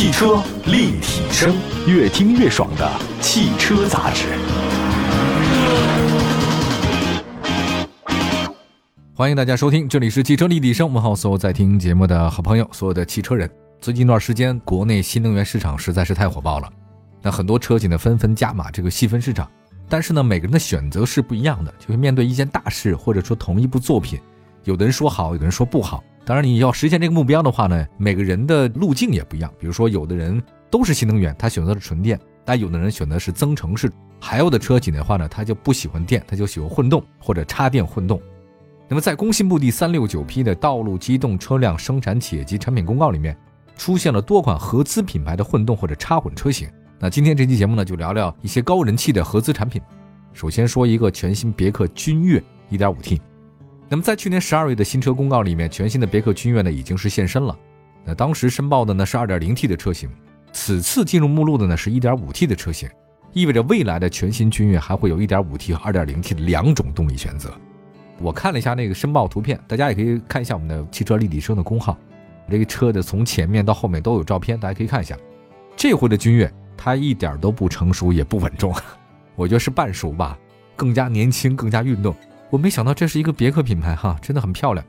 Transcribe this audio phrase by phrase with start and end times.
[0.00, 1.54] 汽车立体声，
[1.86, 4.28] 越听越爽的汽车杂志。
[9.14, 10.90] 欢迎大家收听，这里是汽车立体声。
[10.90, 13.46] 问候所有在听节目的好朋友，所有的汽车人。
[13.78, 16.72] 最近一段时间，国内新能源市场实在是太火爆了，
[17.20, 19.46] 那很多车企呢纷纷加码这个细分市场。
[19.86, 24.18] 但是呢，每个人的选择是不一样的，就是面对一件大事或者说同一部作品，
[24.64, 26.02] 有的人说好，有的人说不好。
[26.24, 29.52] 当然，你要实现这个目标的话呢，每个人的路径也不一样。
[29.58, 33.90] 比如说，有的人都是新能源，他选择了纯电；但有的人选择是增程式。
[34.20, 38.20] 还有的车企的话呢，他就不喜欢电，他就喜欢混动或者插电混动。
[38.86, 43.36] 那么，在工信部第三六九批的道路机动车辆生产企业及产品公告里面，
[43.76, 46.68] 出现了多款合资品牌的混动或者插混车型。
[46.98, 49.80] 那今天这期节目呢，就聊聊一些高人气的合资产品。
[50.32, 53.29] 首先说一个全新别克君越 1.5T。
[53.92, 57.58] 那么在去年十二月的新车公告里面，全新的别克君越呢已经是现身了。
[58.04, 60.08] 那当时申报的呢是 2.0T 的车型，
[60.52, 62.88] 此次进入目录的呢是 1.5T 的车型，
[63.32, 67.52] 意味着未来的全新君越还会有一点五 T 和 2.0T 两种动力选择。
[68.20, 71.98] 我看了一下那个申报图片，大家也可以看一下我们的汽车立体声的公号，
[72.48, 75.16] 这个车的从前面到后面都有照片，大家可以看一下。
[75.74, 78.72] 这回的君越它一点都不成熟，也不稳重，
[79.34, 80.38] 我觉得是半熟吧，
[80.76, 82.14] 更加年轻，更加运动。
[82.50, 84.84] 我没想到这是一个别克品牌哈，真的很漂亮。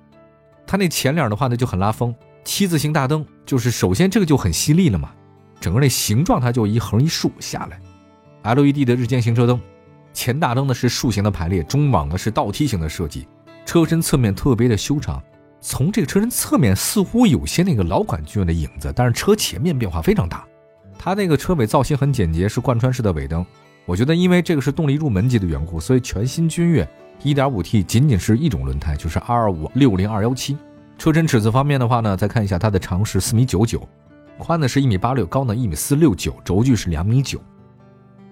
[0.65, 5.11] 它那前脸的话呢就很拉风，七字形大灯就是首先这个就很犀利了嘛，
[5.59, 7.79] 整个那形状它就一横一竖下来
[8.55, 9.61] ，LED 的日间行车灯。
[10.13, 13.27] 前大灯呢是竖形的排列，中网呢是倒梯形的设计，
[13.65, 15.21] 车身侧面特别的修长。
[15.61, 20.43] 从这个车身侧面似乎有些那个老款君越的影子，但是车前面变化非常大。
[20.97, 23.45] 它那个车尾造型很简洁，是贯穿式的尾灯。
[23.85, 26.87] 我觉得因为这个是动力入门级的缘故，所以全新君越
[27.23, 30.57] 1.5T 仅仅是一种轮胎，就是225 60217。
[30.97, 33.81] 车身尺寸方面的话呢，再看一下它的长是4米99，
[34.37, 37.39] 宽呢是1米86，高呢1米469，轴距是2米9。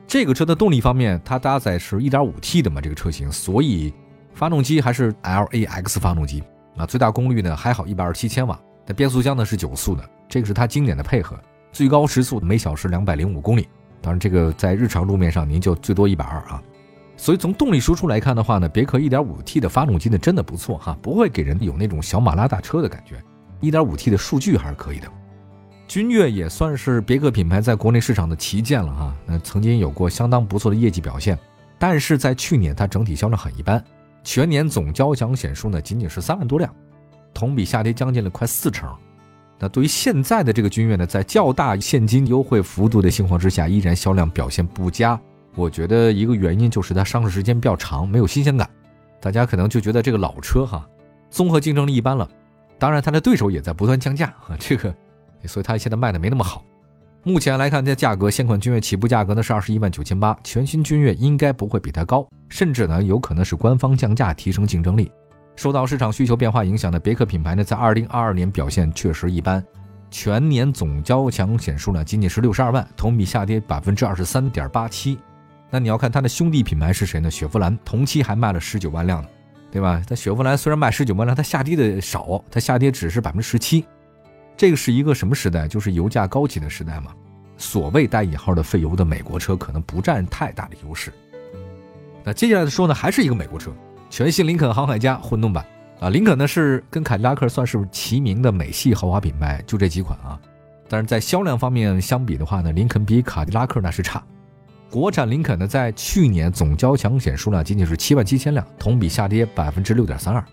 [0.08, 3.94] 这个车的动力方面，它搭载是一点五 T 的嘛，这个车型，所以
[4.34, 6.44] 发动机还是 LAX 发动机
[6.78, 11.40] 啊，最大功率呢还好一百二十七千瓦，但变速箱呢是九速的，这个是它经典的配合，
[11.72, 13.68] 最高时速每小时两百零五公里，
[14.02, 16.62] 当然这个在日常路面上您就最多一百二啊，
[17.20, 23.22] 所以从动力输出来看的话呢，别克一点五 T 的发动机呢真的不错哈，不会给人有那种小马拉大车的感觉，
[23.60, 25.08] 一点五 T 的数据还是可以的。
[25.86, 31.38] 君越也算是别克品牌在国内市场的旗舰了哈，那曾经有过相当不错的业绩表现，
[31.78, 33.84] 但是在去年它整体销量很一般，
[34.24, 36.74] 全年总交强险数呢仅仅是三万多辆，
[37.34, 38.90] 同比下跌将近了快四成。
[39.60, 45.20] 那对于现在的这个君越呢，在较大现金优惠幅度的情况之下，依然销量表现不佳。
[45.60, 48.70] 我觉得一个原因就是它上市时间比较长，没有新鲜感，
[49.20, 50.88] 大家可能就觉得这个老车哈，
[51.30, 52.26] 综合竞争力一般了。
[52.78, 54.96] 当然，它的对手也在不断降价啊，这个。
[55.44, 56.64] 所以它现在卖的没那么好。
[57.24, 65.12] 目前来看，这价格，现款君越起步价格呢是二十一万九千八，全新君越应该不会比它高，甚至呢有可能是官方降价提升竞争力。
[65.58, 69.62] 受到市场需求变化影响的别克品牌呢，在二零二二年表现确实一般，
[70.10, 75.20] 全年总交强险数量仅仅是六十二万，同比下跌百分之二十三点八七。
[75.70, 77.30] 那你要看它的兄弟品牌是谁呢？
[77.30, 79.28] 雪佛兰同期还卖了十九万辆呢，
[79.72, 80.02] 对吧？
[80.08, 83.86] 它雪佛兰虽然卖十九万辆，它下跌的少，它下跌只是百分之十七。
[84.58, 85.68] 这个是一个什么时代？
[85.68, 87.12] 就是油价高企的时代嘛。
[87.56, 91.14] 所谓带引号的费油的美国车，可能不占太大的优势。
[92.24, 93.72] 那接下来的说呢，还是一个美国车，
[94.10, 95.66] 全新林肯航海家混动版
[96.00, 96.10] 啊。
[96.10, 100.40] 林肯呢是跟凯迪拉克算是齐名的美系豪华品牌，就这几款啊。
[100.88, 104.24] 但是在销量方面相比的话呢，林肯比凯迪拉克那是差。
[104.90, 110.44] 国产林肯呢，在去年总交强险数量仅仅是七万七千辆，同比下跌百分之六点三二。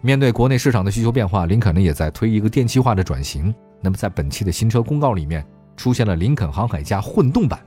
[0.00, 3.54] 面对国内市场的需求变化，林肯呢也在推一个电气化的转型。
[3.80, 7.60] 那么在本期的新车公告里面，出现了林肯航海家混动版。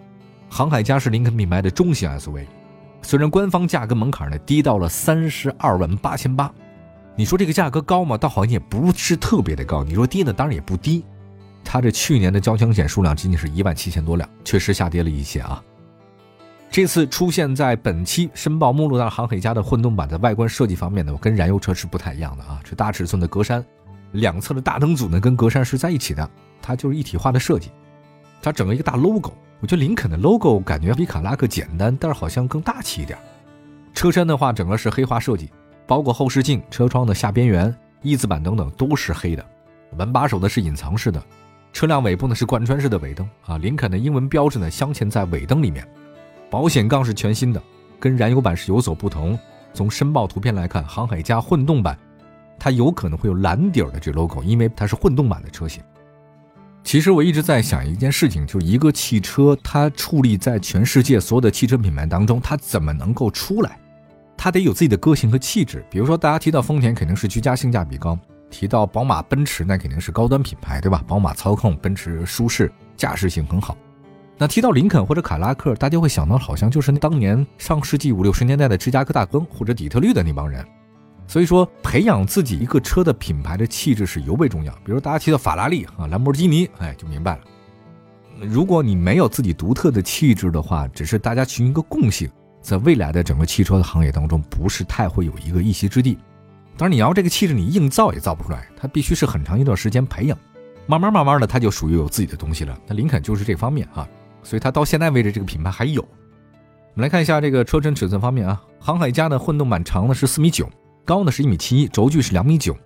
[0.49, 2.45] 航海家是林肯品牌的中型 SUV，
[3.01, 6.51] 虽然官方价格门槛呢低到了三十二万八千八，
[7.15, 8.17] 你说这个价格高吗？
[8.17, 9.83] 倒好像也不是特别的高。
[9.85, 11.05] 你说低呢，当然也不低。
[11.63, 15.63] 它这去年的交强险数量仅仅是一万七千多辆，确实下跌了一些啊。
[16.73, 22.59] 这次出现在本期申报目录的航海家的混动版，的外观设计方面呢，跟燃油车是不太一样的啊。
[22.63, 23.63] 这大尺寸的格栅，
[24.13, 26.27] 两侧的大灯组呢跟格栅是在一起的，
[26.63, 27.69] 它就是一体化的设计。
[28.41, 33.19] 它整个一个大 logo，我觉得林肯的 logo 感觉比卡拉克简单，但是好像更大气一点。
[33.93, 35.51] 车身的话，整个是黑化设计，
[35.85, 37.71] 包括后视镜、车窗的下边缘、
[38.01, 39.45] 翼子板等等都是黑的。
[39.95, 41.23] 门把手呢是隐藏式的，
[41.71, 43.59] 车辆尾部呢是贯穿式的尾灯啊。
[43.59, 45.87] 林肯的英文标志呢镶嵌在尾灯里面。
[46.53, 47.59] 保险杠是全新的，
[47.99, 49.35] 跟燃油版是有所不同。
[49.73, 51.97] 从申报图片来看，航海家混动版，
[52.59, 55.81] 它有可能会有蓝底儿的这 logo，因为它是混动版的车型。
[56.83, 63.79] 其实我一直在想一件事情，就是一个汽车它矗立在全世界所有的汽车品牌当中，它怎么能够出来？
[64.37, 65.83] 它得有自己的个性和气质。
[65.89, 68.15] 比如说，大家提到丰田肯定是居家性价比高，
[68.51, 71.03] 提到宝马、奔驰那肯定是高端品牌，对吧？
[71.07, 73.75] 宝马操控，奔驰舒适，驾驶性很好。
[74.37, 80.65] 那提到林肯或者凯拉克，大家会想到好像就是当年上世纪五六十年代的芝加哥大亨或者底特律的那帮人。
[81.25, 84.73] 所以说，培养自己一个车的品牌的气质是尤为重要。
[84.83, 87.41] 比如大家提到法拉利啊、兰博基尼，哎，就明白了。
[88.41, 92.29] 如果你没有自己独特的气质的话，只是大家寻一个共性，
[92.61, 96.17] 在未来的整个汽车的行业当中，不是太会有一个一席之地。
[96.75, 100.37] 当然，你要这个气质，你硬造也造不出来，它必须是很长一段时间培养，
[100.87, 102.77] 慢慢慢慢的，它就属于有自己的东西了。
[102.85, 104.05] 那林肯就是这方面啊，
[104.43, 106.01] 所以它到现在为止，这个品牌还有。
[106.01, 110.69] 我们来看一下这个车身尺寸方面啊，航海家的混动版长呢是四米九。
[111.05, 112.77] 高呢是一米七一，轴距是两米九。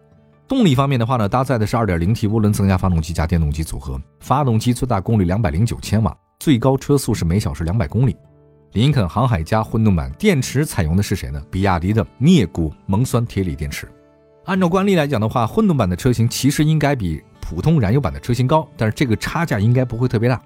[0.48, 8.16] 动力方面的话呢，搭载的是二点零 T 涡轮增压发动机加电动机组合，发动机最大功率两百零九千瓦，最高车速是每小时两百公里。
[8.72, 11.42] 林肯航海家混动版电池采用的是谁呢？
[11.52, 13.88] 比亚迪的镍钴锰酸铁锂电池。
[14.46, 20.42] 按照惯例来讲的话，混动版的车型其实应该比普通燃油版的车型高，但是这个差价应该不会特别大。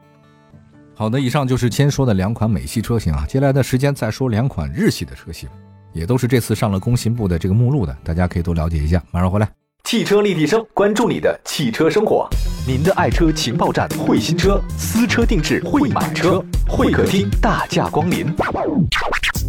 [0.94, 5.50] 好的，以上就是先说的两款美系车型啊，接下来的时间再说两款日系的车型。
[5.94, 9.04] 也都是这次上了工信部的这个目录的，大家可以多了解一下。
[9.12, 9.50] 马上回来，
[9.84, 12.30] 汽车立体声，关注你的汽车生活，
[12.66, 18.34] 您的爱车情报站，会新车，私车定制，会买车，会客厅大驾光临，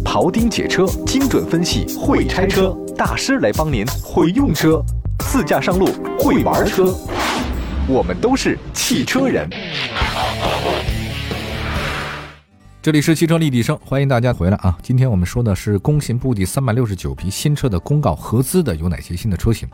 [0.03, 4.83] 庖丁解车，精准分析，会拆车大师来帮您，会用车，
[5.19, 5.87] 自驾上路，
[6.19, 6.93] 会玩车，
[7.87, 9.49] 我们都是汽车人。
[12.83, 14.77] 这里是汽车立体声，欢迎大家回来啊！
[14.83, 19.65] 今天我们说的是工信部第三百六十九批新车的公告，合资的有哪些新的车型？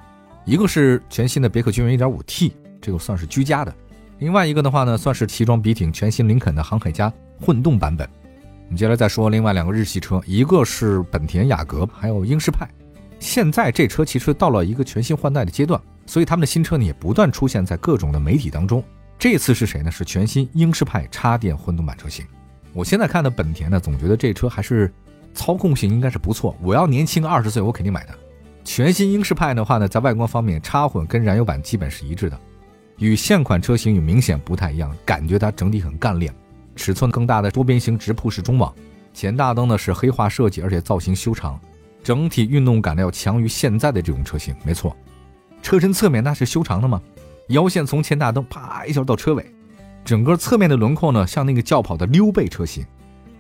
[0.45, 3.73] 一个是全新的别克君威 1.5T，这个算是居家的；
[4.19, 7.11] 另外一个的话呢，算是西装笔挺全新林肯的航海家
[7.41, 8.07] 混动版本。
[8.65, 12.69] 我们接下来再说另外两个日系车，一个是本田雅阁，还有英仕派。
[13.19, 18.83] 现在这车其实到了一个全新换代的阶段，所以他们的新车呢也不断出现在各种的媒体当中。
[19.17, 19.89] 这次是谁呢？
[19.89, 22.23] 是全新英仕派插电混动版车型。
[22.73, 24.91] 我现在看的本田呢，总觉得这车还是
[25.33, 26.55] 操控性应该是不错。
[26.61, 28.13] 我要年轻二十岁，我肯定买它。
[28.63, 32.39] 全新英仕派的话呢，在外观方面，插混跟燃油版基本是一致的，
[32.97, 36.33] 与现款车型有明显不太一样，感觉它整体很干练。
[36.75, 38.73] 尺寸更大的多边形直瀑式中网，
[39.13, 41.59] 前大灯呢是黑化设计，而且造型修长，
[42.03, 44.55] 整体运动感呢要强于现在的这种车型。
[44.63, 44.95] 没错，
[45.61, 47.01] 车身侧面那是修长的吗？
[47.47, 49.43] 腰线从前大灯啪一下到车尾。
[50.09, 52.83] 整个侧面的轮廓呢，像那个轿跑的溜背车型，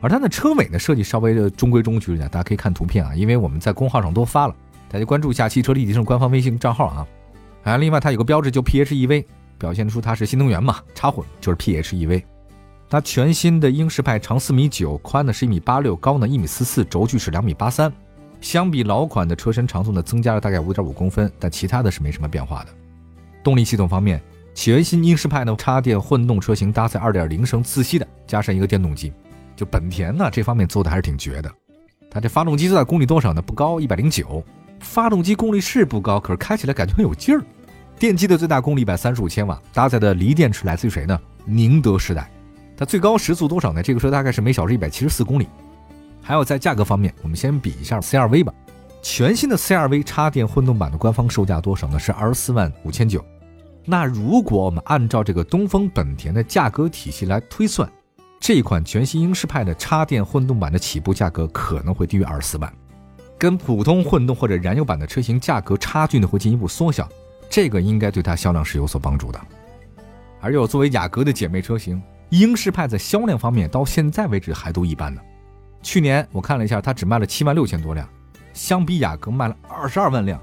[0.01, 4.53] 而它的车尾呢设计稍微的中规中矩一点，大家可以看图片啊，因为我们在公号上都发了，
[4.87, 7.07] 大家关注一下汽车立体声官方微信账号啊。
[7.63, 9.25] 啊，另外它有个标志就 PHEV，
[9.57, 12.21] 表现出它是新能源嘛，插混就是 PHEV。
[12.87, 17.91] 它全新的英仕派长四米九，宽呢是一米八六，高呢一米四四，轴距是两米八三。
[18.41, 22.69] 相比老款的车身长度呢，增加了大概五点五公分，但其他的是没什么变化的。
[23.43, 24.21] 动力系统方面。
[24.61, 29.13] 全新英仕派呢，插电混动车型搭载2.0升自吸的，加上一个电动机，
[29.55, 31.49] 就本田呢这方面做的还是挺绝的。
[32.11, 33.41] 它这发动机最大功率多少呢？
[33.41, 34.43] 不高，一百零九。
[34.81, 37.41] 发动机功率是不高，可是开起来感觉很有劲儿。
[37.97, 41.17] 电机的最大功率一百三十五千瓦，搭载的锂电池来自于谁呢？
[41.45, 42.29] 宁德时代。
[42.75, 43.81] 它最高时速多少呢？
[43.81, 45.47] 这个车大概是每小时一百七十四公里。
[46.21, 48.53] 还有在价格方面，我们先比一下 CRV 吧。
[49.01, 51.97] 全新的 CRV 插电混动版的官方售价多少呢？
[51.97, 53.23] 是二十四万五千九。
[53.85, 57.89] 那如果我们按照这个东风本田的价格体系来推算，
[58.39, 62.71] 这款全新英仕派的插电混动版的起步价格可能会低于二十四万，
[63.37, 67.09] 跟普通混动或者燃油版的车型价格差距呢会进一步缩小，
[67.49, 69.39] 这个应该对它销量是有所帮助的。
[70.39, 75.21] 而有作为雅阁的姐妹车型，英仕派在销量方面到现在为止还都一般呢。
[75.81, 78.07] 去年我看了一下，它只卖了七万六千多辆，
[78.53, 80.39] 相比雅阁卖了二十二万辆，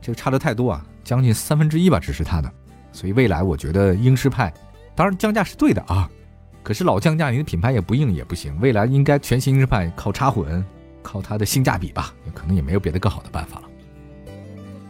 [0.00, 2.52] 这个差的太多啊，将近三分之一吧，只是它的。
[2.92, 4.52] 所以未来我觉得英诗派，
[4.94, 6.08] 当然降价是对的啊，
[6.62, 8.58] 可是老降价，你的品牌也不硬也不行。
[8.60, 10.64] 未来应该全新英诗派靠插混，
[11.02, 13.64] 靠它的性价比吧，可能也没有别的更好的办法了。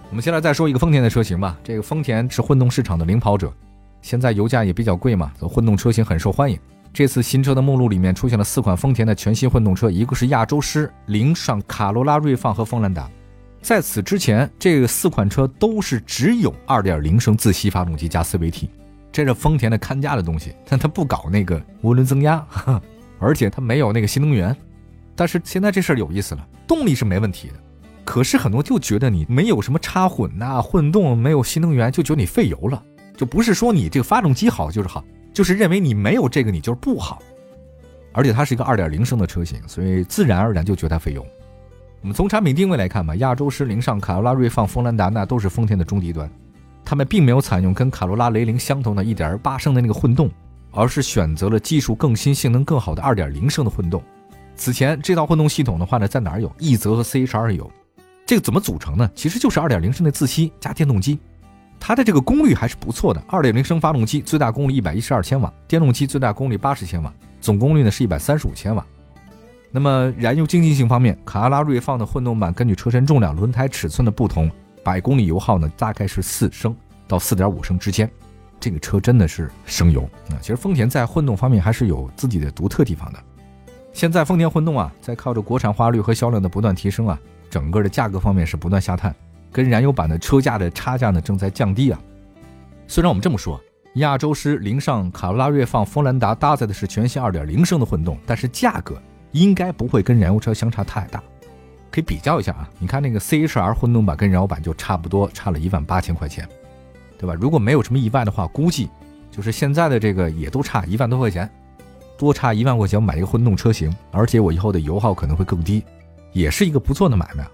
[0.08, 3.52] 我们先来再说一个丰田的车型吧，这个丰田是混动市场的领跑者，
[4.02, 6.58] 现在油价也比较贵嘛，混动车型很受欢迎。
[6.92, 13.08] 这次新车的目录里面出现了四款丰田的全新混动车，一个是亚洲狮、凌尚、卡罗拉、锐放和锋兰达。
[13.62, 18.68] 在此之前，这个四款车都是只有2.0升自吸发动机加 CVT，
[19.12, 20.54] 这是丰田的看家的东西。
[20.66, 22.44] 但它不搞那个涡轮增压，
[23.20, 24.56] 而且它没有那个新能源。
[25.14, 27.54] 但是现在这事儿有意思了，动力是没问题的，
[28.04, 32.82] 可是很多就觉得你没有什么插混呐、混动，没有新能源，就觉得你费油了。
[33.14, 37.22] 就不是说你这个发动机好就是好，就是认为你没有这个你就是不好。
[38.12, 41.24] 而且它是一个二点零升的车型，所以自然而然就觉得它费油。
[42.02, 46.30] 我们从产品定位来看吧，亚洲狮、凌尚、卡罗拉、锐放、锋兰达那都是丰田的中低端，
[46.82, 50.30] 他们并没有采用跟卡罗拉、雷凌相同的一点八升的那个混动，
[50.70, 54.02] 而是选择了技术更新、性能更好的二点零升的混动。
[54.56, 56.50] 此前这套混动系统的话呢，在哪儿有？
[56.58, 57.70] 奕泽和 CHR 有。
[58.24, 59.10] 这个怎么组成呢？
[59.14, 61.18] 其实就是二点零升的自吸加电动机，
[61.78, 63.22] 它的这个功率还是不错的。
[63.28, 68.86] 二点零升发动机最大功率一百一十二千瓦，电动机最大功率八十千瓦，总功率呢是一百三十五千瓦。
[69.70, 74.50] 那么燃油经济性方面，卡罗拉锐放的混动版根据车身重量、轮胎尺寸的不同，
[74.82, 76.74] 百公里油耗呢大概是四升
[77.06, 78.10] 到四点五升之间。
[78.58, 80.36] 这个车真的是省油啊！
[80.40, 83.18] 其实丰田在混动方面还是有自己的独特地方的。
[83.92, 89.14] 现在丰田混动啊，在靠着国产化率和销量的不断提升啊，整个的价格方面是不断下探，
[89.50, 91.98] 跟燃油版的车价的差价呢正在降低啊。
[92.86, 93.58] 虽然我们这么说，
[93.94, 99.00] 亚洲狮、凌尚、卡罗拉锐放、锋兰达搭载的是全新2.0升的混动，但是价格
[99.32, 101.22] 应该不会跟燃油车相差太大。
[101.90, 106.48] 可以比较一下啊，你看那个 CHR 混动版跟燃油版就差不多，差了一万八千块钱，
[107.18, 107.34] 对吧？
[107.34, 108.88] 如果没有什么意外的话，估计
[109.30, 111.50] 就是现在的这个也都差一万多块钱。
[112.16, 115.82] 多差一万块钱买一个混动车型，而且我以后的油耗可能会更低，
[116.32, 117.44] 也是一个不错的买卖。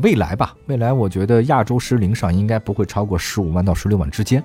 [0.00, 4.42] 未来吧，未来我觉得亚洲狮零上应该不会超过十五万到十六万之间。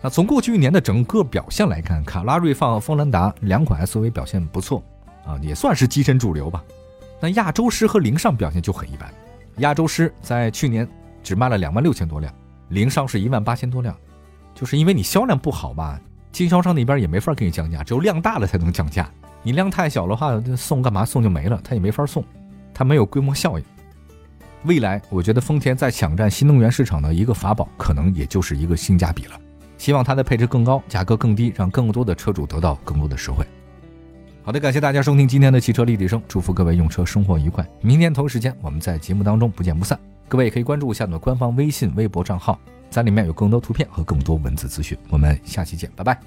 [0.00, 4.80] 那从过去一年的整个表现来看，卡拉瑞放和锋兰达两款 SUV 表现不错
[5.28, 6.64] 啊，也算是跻身主流吧。
[7.20, 9.12] 那亚洲狮和凌尚表现就很一般，
[9.58, 10.88] 亚洲狮在去年
[11.22, 12.32] 只卖了两万六千多辆，
[12.70, 13.94] 凌尚是一万八千多辆，
[14.54, 16.00] 就是因为你销量不好吧。
[16.32, 19.10] 经销商那边也没法给你降价，只有量大了才能降价。
[19.42, 22.24] 你量太小的话，送干嘛送就没了，他也没法送，
[22.72, 23.64] 它没有规模效应。
[24.64, 29.40] 未来我觉得丰田在抢占新能源市场的一个法宝，可能也就是一个性价比了。
[29.76, 33.44] 希望它的配置更高，价格更低，让更多的车主得到更多的实惠。
[34.48, 37.62] 好的，感谢大家收听今天的汽车立体声，祝福各位用车生活愉快。
[37.82, 40.00] 明天同一时间我们在节目当中不见不散。
[40.26, 42.58] 各位也可以关注一下我们的官方微信、微博账号。
[42.88, 46.18] 在里面有更多图片和更多文字资讯，我们下期见，拜拜。